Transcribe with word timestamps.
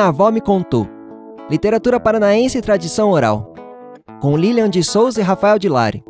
minha 0.00 0.08
avó 0.08 0.30
me 0.30 0.40
contou. 0.40 0.88
Literatura 1.50 2.00
paranaense 2.00 2.56
e 2.56 2.62
tradição 2.62 3.10
oral. 3.10 3.52
Com 4.20 4.36
Lilian 4.36 4.70
de 4.70 4.82
Souza 4.82 5.20
e 5.20 5.22
Rafael 5.22 5.58
de 5.58 5.68
Lari. 5.68 6.02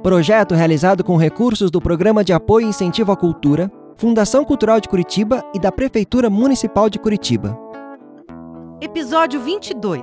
Projeto 0.00 0.54
realizado 0.54 1.02
com 1.02 1.16
recursos 1.16 1.70
do 1.70 1.80
Programa 1.80 2.22
de 2.22 2.32
Apoio 2.32 2.66
e 2.66 2.68
Incentivo 2.68 3.10
à 3.10 3.16
Cultura, 3.16 3.70
Fundação 3.96 4.44
Cultural 4.44 4.80
de 4.80 4.88
Curitiba 4.88 5.42
e 5.52 5.58
da 5.58 5.72
Prefeitura 5.72 6.30
Municipal 6.30 6.88
de 6.88 6.98
Curitiba. 6.98 7.58
Episódio 8.80 9.40
22. 9.40 10.02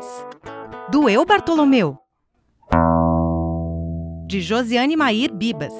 Doeu 0.91 1.23
Bartolomeu. 1.23 1.97
De 4.27 4.41
Josiane 4.41 4.97
Mair 4.97 5.31
Bibas. 5.31 5.73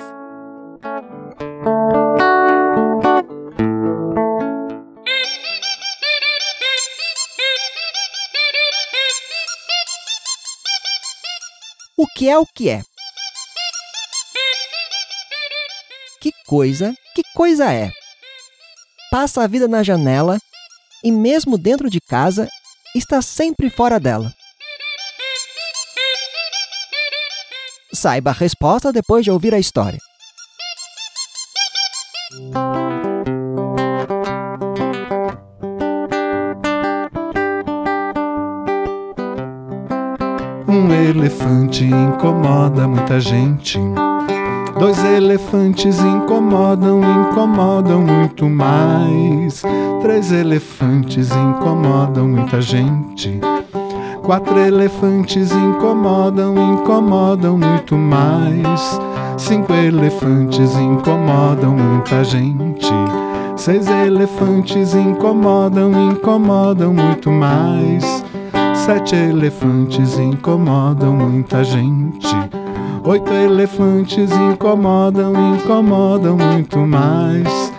Que 12.21 12.29
é 12.29 12.37
o 12.37 12.45
que 12.45 12.69
é? 12.69 12.83
Que 16.21 16.31
coisa, 16.45 16.93
que 17.15 17.23
coisa 17.33 17.73
é? 17.73 17.89
Passa 19.09 19.41
a 19.41 19.47
vida 19.47 19.67
na 19.67 19.81
janela 19.81 20.37
e, 21.03 21.11
mesmo 21.11 21.57
dentro 21.57 21.89
de 21.89 21.99
casa, 21.99 22.47
está 22.93 23.23
sempre 23.23 23.71
fora 23.71 23.99
dela. 23.99 24.31
Saiba 27.91 28.29
a 28.29 28.33
resposta 28.33 28.93
depois 28.93 29.23
de 29.23 29.31
ouvir 29.31 29.55
a 29.55 29.59
história. 29.59 29.97
Um 40.71 40.89
elefante 40.89 41.83
incomoda 41.83 42.87
muita 42.87 43.19
gente. 43.19 43.77
Dois 44.79 45.03
elefantes 45.03 45.99
incomodam, 45.99 47.01
incomodam 47.01 48.01
muito 48.01 48.49
mais. 48.49 49.61
Três 50.01 50.31
elefantes 50.31 51.29
incomodam 51.29 52.25
muita 52.25 52.61
gente. 52.61 53.37
Quatro 54.23 54.57
elefantes 54.59 55.51
incomodam, 55.51 56.55
incomodam 56.55 57.57
muito 57.57 57.97
mais. 57.97 58.97
Cinco 59.35 59.73
elefantes 59.73 60.73
incomodam 60.77 61.75
muita 61.75 62.23
gente. 62.23 62.93
Seis 63.57 63.87
elefantes 63.87 64.95
incomodam, 64.95 65.91
incomodam 66.11 66.93
muito 66.93 67.29
mais. 67.29 68.23
Sete 68.85 69.15
elefantes 69.15 70.17
incomodam 70.17 71.13
muita 71.13 71.63
gente. 71.63 72.27
Oito 73.03 73.31
elefantes 73.31 74.31
incomodam, 74.31 75.33
incomodam 75.55 76.35
muito 76.35 76.79
mais. 76.79 77.71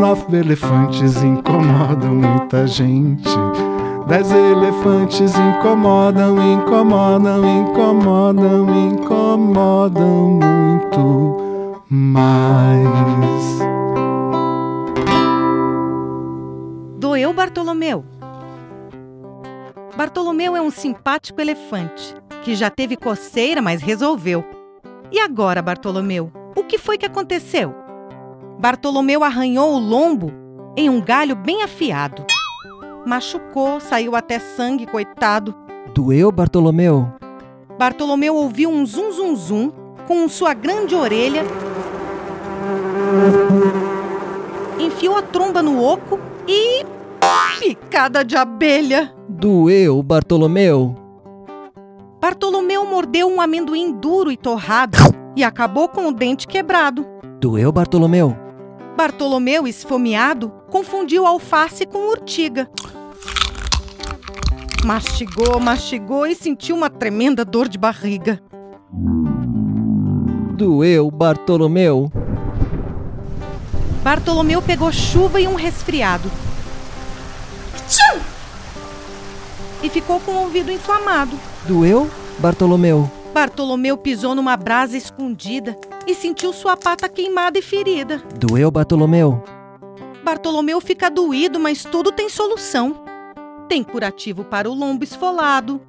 Nove 0.00 0.36
elefantes 0.36 1.22
incomodam 1.22 2.16
muita 2.16 2.66
gente. 2.66 3.30
Dez 4.08 4.32
elefantes 4.32 5.32
incomodam, 5.38 6.36
incomodam, 6.54 7.44
incomodam, 7.46 8.88
incomodam 8.90 10.40
muito 10.42 11.82
mais. 11.88 13.60
Doeu 16.98 17.32
Bartolomeu. 17.32 18.04
Bartolomeu 19.96 20.56
é 20.56 20.62
um 20.62 20.70
simpático 20.70 21.40
elefante 21.40 22.14
que 22.42 22.54
já 22.54 22.70
teve 22.70 22.96
coceira, 22.96 23.60
mas 23.60 23.82
resolveu. 23.82 24.44
E 25.12 25.18
agora, 25.18 25.60
Bartolomeu? 25.60 26.32
O 26.56 26.62
que 26.64 26.78
foi 26.78 26.96
que 26.96 27.06
aconteceu? 27.06 27.74
Bartolomeu 28.58 29.24
arranhou 29.24 29.74
o 29.74 29.78
lombo 29.78 30.32
em 30.76 30.88
um 30.88 31.00
galho 31.00 31.34
bem 31.34 31.62
afiado. 31.62 32.24
Machucou, 33.06 33.80
saiu 33.80 34.14
até 34.14 34.38
sangue, 34.38 34.86
coitado. 34.86 35.54
Doeu, 35.94 36.30
Bartolomeu? 36.30 37.12
Bartolomeu 37.78 38.34
ouviu 38.36 38.70
um 38.70 38.86
zum 38.86 39.10
zum 39.10 39.34
zum 39.36 39.72
com 40.06 40.28
sua 40.28 40.54
grande 40.54 40.94
orelha. 40.94 41.44
Enfiou 44.78 45.16
a 45.16 45.22
tromba 45.22 45.62
no 45.62 45.82
oco 45.82 46.18
e. 46.46 46.84
Picada 47.60 48.24
de 48.24 48.38
abelha! 48.38 49.14
Doeu, 49.28 50.02
Bartolomeu? 50.02 50.96
Bartolomeu 52.18 52.86
mordeu 52.86 53.28
um 53.28 53.38
amendoim 53.38 53.92
duro 53.92 54.32
e 54.32 54.36
torrado 54.38 54.96
e 55.36 55.44
acabou 55.44 55.86
com 55.86 56.08
o 56.08 56.12
dente 56.12 56.46
quebrado. 56.46 57.06
Doeu, 57.38 57.70
Bartolomeu? 57.70 58.34
Bartolomeu, 58.96 59.68
esfomeado, 59.68 60.50
confundiu 60.70 61.26
alface 61.26 61.84
com 61.84 62.08
urtiga. 62.08 62.66
Mastigou, 64.82 65.60
mastigou 65.60 66.26
e 66.26 66.34
sentiu 66.34 66.74
uma 66.74 66.88
tremenda 66.88 67.44
dor 67.44 67.68
de 67.68 67.76
barriga. 67.76 68.40
Doeu, 70.56 71.10
Bartolomeu? 71.10 72.10
Bartolomeu 74.02 74.62
pegou 74.62 74.90
chuva 74.90 75.38
e 75.42 75.46
um 75.46 75.56
resfriado. 75.56 76.30
E 79.82 79.88
ficou 79.88 80.20
com 80.20 80.32
o 80.32 80.40
ouvido 80.42 80.70
inflamado. 80.70 81.38
Doeu, 81.66 82.10
Bartolomeu? 82.38 83.10
Bartolomeu 83.32 83.96
pisou 83.96 84.34
numa 84.34 84.56
brasa 84.56 84.96
escondida 84.96 85.76
e 86.06 86.14
sentiu 86.14 86.52
sua 86.52 86.76
pata 86.76 87.08
queimada 87.08 87.58
e 87.58 87.62
ferida. 87.62 88.22
Doeu, 88.38 88.70
Bartolomeu? 88.70 89.42
Bartolomeu 90.22 90.80
fica 90.80 91.10
doído, 91.10 91.58
mas 91.58 91.84
tudo 91.84 92.12
tem 92.12 92.28
solução. 92.28 93.04
Tem 93.68 93.82
curativo 93.82 94.44
para 94.44 94.68
o 94.68 94.74
lombo 94.74 95.04
esfolado, 95.04 95.80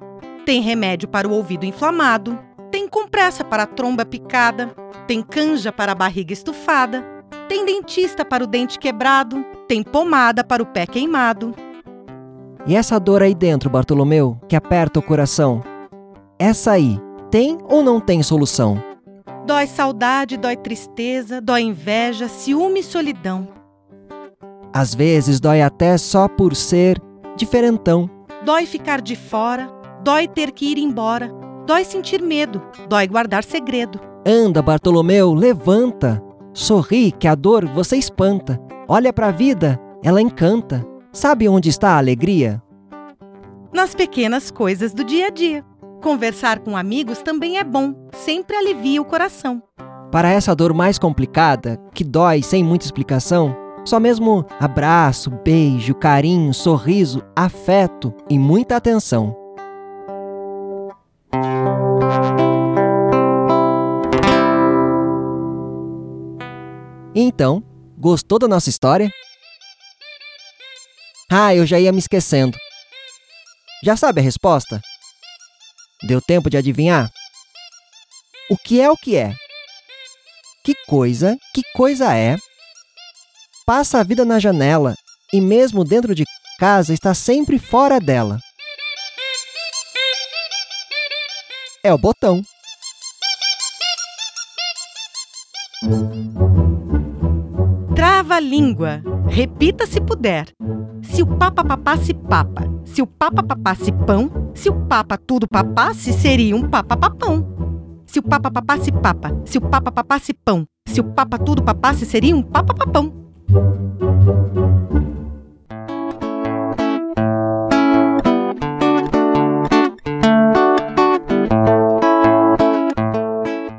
tem 0.46 0.60
remédio 0.60 1.08
para 1.08 1.28
o 1.28 1.32
ouvido 1.32 1.66
inflamado, 1.66 2.38
tem 2.70 2.88
compressa 2.88 3.44
para 3.44 3.64
a 3.64 3.66
tromba 3.66 4.04
picada, 4.04 4.74
tem 5.06 5.20
canja 5.20 5.72
para 5.72 5.92
a 5.92 5.94
barriga 5.94 6.32
estufada, 6.32 7.04
tem 7.48 7.66
dentista 7.66 8.24
para 8.24 8.44
o 8.44 8.46
dente 8.46 8.78
quebrado, 8.78 9.44
tem 9.68 9.82
pomada 9.82 10.42
para 10.42 10.62
o 10.62 10.66
pé 10.66 10.86
queimado. 10.86 11.54
E 12.64 12.76
essa 12.76 12.98
dor 13.00 13.22
aí 13.22 13.34
dentro, 13.34 13.68
Bartolomeu, 13.68 14.38
que 14.48 14.54
aperta 14.54 15.00
o 15.00 15.02
coração? 15.02 15.62
Essa 16.38 16.72
aí, 16.72 16.98
tem 17.30 17.58
ou 17.68 17.82
não 17.82 18.00
tem 18.00 18.22
solução? 18.22 18.82
Dói 19.44 19.66
saudade, 19.66 20.36
dói 20.36 20.56
tristeza, 20.56 21.40
dói 21.40 21.62
inveja, 21.62 22.28
ciúme 22.28 22.80
e 22.80 22.84
solidão. 22.84 23.48
Às 24.72 24.94
vezes 24.94 25.40
dói 25.40 25.60
até 25.60 25.98
só 25.98 26.28
por 26.28 26.54
ser 26.54 27.02
diferentão. 27.36 28.08
Dói 28.44 28.64
ficar 28.64 29.00
de 29.00 29.16
fora, 29.16 29.68
dói 30.04 30.28
ter 30.28 30.52
que 30.52 30.66
ir 30.66 30.78
embora, 30.78 31.32
dói 31.66 31.84
sentir 31.84 32.22
medo, 32.22 32.62
dói 32.88 33.08
guardar 33.08 33.42
segredo. 33.42 34.00
Anda, 34.24 34.62
Bartolomeu, 34.62 35.34
levanta. 35.34 36.22
Sorri 36.54 37.10
que 37.10 37.26
a 37.26 37.34
dor 37.34 37.66
você 37.66 37.96
espanta. 37.96 38.60
Olha 38.86 39.12
pra 39.12 39.32
vida, 39.32 39.80
ela 40.02 40.22
encanta. 40.22 40.91
Sabe 41.12 41.46
onde 41.46 41.68
está 41.68 41.90
a 41.90 41.98
alegria? 41.98 42.62
Nas 43.70 43.94
pequenas 43.94 44.50
coisas 44.50 44.94
do 44.94 45.04
dia 45.04 45.26
a 45.26 45.30
dia. 45.30 45.62
Conversar 46.02 46.60
com 46.60 46.74
amigos 46.74 47.18
também 47.18 47.58
é 47.58 47.64
bom, 47.64 47.94
sempre 48.14 48.56
alivia 48.56 49.00
o 49.00 49.04
coração. 49.04 49.62
Para 50.10 50.30
essa 50.30 50.54
dor 50.54 50.72
mais 50.72 50.98
complicada, 50.98 51.78
que 51.92 52.02
dói 52.02 52.42
sem 52.42 52.64
muita 52.64 52.86
explicação, 52.86 53.54
só 53.84 54.00
mesmo 54.00 54.46
abraço, 54.58 55.30
beijo, 55.44 55.94
carinho, 55.94 56.54
sorriso, 56.54 57.22
afeto 57.36 58.14
e 58.28 58.38
muita 58.38 58.76
atenção. 58.76 59.36
Então, 67.14 67.62
gostou 67.98 68.38
da 68.38 68.48
nossa 68.48 68.70
história? 68.70 69.10
Ah, 71.34 71.54
eu 71.54 71.64
já 71.64 71.80
ia 71.80 71.90
me 71.90 71.98
esquecendo. 71.98 72.58
Já 73.82 73.96
sabe 73.96 74.20
a 74.20 74.22
resposta? 74.22 74.82
Deu 76.02 76.20
tempo 76.20 76.50
de 76.50 76.58
adivinhar? 76.58 77.10
O 78.50 78.58
que 78.58 78.82
é 78.82 78.90
o 78.90 78.96
que 78.98 79.16
é? 79.16 79.34
Que 80.62 80.74
coisa, 80.86 81.38
que 81.54 81.62
coisa 81.74 82.14
é? 82.14 82.36
Passa 83.64 83.98
a 83.98 84.02
vida 84.02 84.26
na 84.26 84.38
janela 84.38 84.94
e, 85.32 85.40
mesmo 85.40 85.84
dentro 85.84 86.14
de 86.14 86.24
casa, 86.58 86.92
está 86.92 87.14
sempre 87.14 87.58
fora 87.58 87.98
dela. 87.98 88.38
É 91.82 91.94
o 91.94 91.98
botão. 91.98 92.42
Trava 98.22 98.36
Trava-língua. 98.36 99.02
Repita 99.26 99.84
se 99.84 100.00
puder. 100.00 100.46
Se 101.02 101.22
o 101.22 101.26
papa 101.26 101.64
papasse 101.64 102.14
papa, 102.14 102.62
se 102.84 103.02
o 103.02 103.06
papa 103.06 103.42
papasse 103.42 103.90
pão, 103.90 104.30
se 104.54 104.70
o 104.70 104.74
papa 104.86 105.18
tudo 105.18 105.48
papasse, 105.48 106.12
seria 106.12 106.54
um 106.54 106.68
papa 106.68 106.96
papão. 106.96 107.44
Se 108.06 108.20
o 108.20 108.22
papa 108.22 108.48
papasse 108.48 108.92
papa, 108.92 109.36
se 109.44 109.58
o 109.58 109.60
papa 109.60 109.90
papasse 109.90 110.32
pão, 110.32 110.64
se 110.86 111.00
o 111.00 111.04
papa 111.04 111.36
tudo 111.36 111.64
papasse, 111.64 112.06
seria 112.06 112.36
um 112.36 112.42
papa 112.42 112.72
papão. 112.72 113.12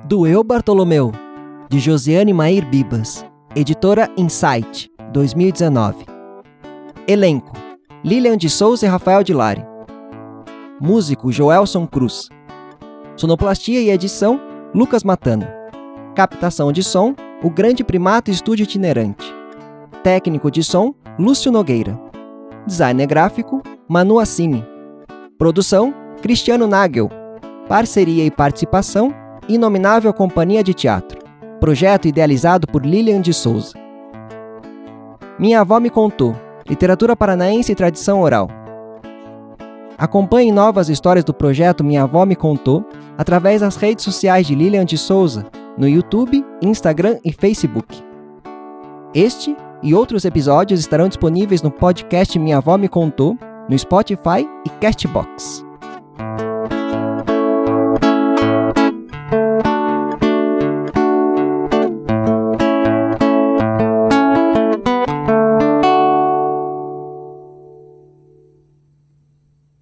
Doeu 0.05 0.43
Bartolomeu, 0.43 1.13
de 1.69 1.79
Josiane 1.79 2.33
Mair 2.33 2.65
Bibas, 2.65 3.25
editora 3.55 4.09
Insight, 4.17 4.91
2019. 5.11 6.05
Elenco: 7.07 7.53
Lilian 8.03 8.35
de 8.35 8.49
Souza 8.49 8.85
e 8.85 8.89
Rafael 8.89 9.23
de 9.23 9.31
Lari. 9.31 9.63
Músico 10.81 11.31
Joelson 11.31 11.85
Cruz. 11.85 12.29
Sonoplastia 13.15 13.79
e 13.79 13.91
edição 13.91 14.41
Lucas 14.73 15.03
Matano. 15.03 15.45
Captação 16.15 16.71
de 16.71 16.81
som 16.81 17.15
O 17.43 17.49
Grande 17.49 17.83
Primato 17.83 18.31
Estúdio 18.31 18.63
Itinerante. 18.63 19.23
Técnico 20.01 20.49
de 20.49 20.63
som 20.63 20.95
Lúcio 21.19 21.51
Nogueira. 21.51 21.99
Designer 22.65 23.05
gráfico 23.05 23.61
Manu 23.87 24.17
Assini. 24.19 24.65
Produção 25.37 25.93
Cristiano 26.23 26.67
Nagel. 26.67 27.09
Parceria 27.67 28.25
e 28.25 28.31
participação 28.31 29.13
Inominável 29.47 30.11
Companhia 30.11 30.63
de 30.63 30.73
Teatro. 30.73 31.22
Projeto 31.63 32.09
idealizado 32.09 32.67
por 32.67 32.85
Lilian 32.85 33.21
de 33.21 33.33
Souza. 33.33 33.71
Minha 35.39 35.61
avó 35.61 35.79
me 35.79 35.89
contou. 35.89 36.35
Literatura 36.67 37.15
paranaense 37.15 37.71
e 37.71 37.75
tradição 37.75 38.19
oral. 38.19 38.49
Acompanhe 39.97 40.51
novas 40.51 40.89
histórias 40.89 41.23
do 41.23 41.33
projeto 41.33 41.81
Minha 41.81 42.03
Avó 42.03 42.25
Me 42.25 42.35
Contou 42.35 42.83
através 43.17 43.61
das 43.61 43.77
redes 43.77 44.03
sociais 44.03 44.45
de 44.45 44.53
Lilian 44.53 44.83
de 44.83 44.97
Souza, 44.97 45.45
no 45.77 45.87
YouTube, 45.87 46.45
Instagram 46.61 47.17
e 47.23 47.31
Facebook. 47.31 48.03
Este 49.13 49.55
e 49.81 49.95
outros 49.95 50.25
episódios 50.25 50.81
estarão 50.81 51.07
disponíveis 51.07 51.61
no 51.61 51.71
podcast 51.71 52.37
Minha 52.37 52.57
Avó 52.57 52.77
Me 52.77 52.89
Contou, 52.89 53.37
no 53.69 53.79
Spotify 53.79 54.45
e 54.65 54.69
Castbox. 54.81 55.63